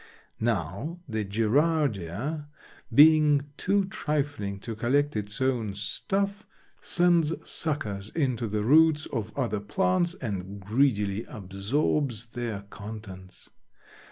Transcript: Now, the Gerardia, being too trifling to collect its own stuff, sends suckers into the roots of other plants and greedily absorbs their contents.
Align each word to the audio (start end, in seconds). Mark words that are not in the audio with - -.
Now, 0.39 0.97
the 1.07 1.23
Gerardia, 1.23 2.49
being 2.91 3.51
too 3.55 3.85
trifling 3.85 4.57
to 4.61 4.75
collect 4.75 5.15
its 5.15 5.39
own 5.39 5.75
stuff, 5.75 6.47
sends 6.81 7.35
suckers 7.47 8.09
into 8.15 8.47
the 8.47 8.63
roots 8.63 9.05
of 9.13 9.31
other 9.37 9.59
plants 9.59 10.15
and 10.15 10.59
greedily 10.59 11.23
absorbs 11.25 12.25
their 12.33 12.61
contents. 12.71 13.51